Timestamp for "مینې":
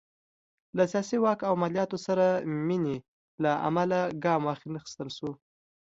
2.67-2.97